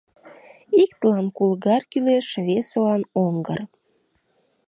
[0.83, 3.59] Иктылан кулыгар кӱлеш, весылан— оҥгыр!